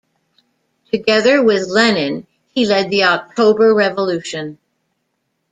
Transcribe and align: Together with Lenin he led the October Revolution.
Together 0.91 1.43
with 1.43 1.67
Lenin 1.69 2.25
he 2.47 2.65
led 2.65 2.89
the 2.89 3.03
October 3.03 3.71
Revolution. 3.75 4.57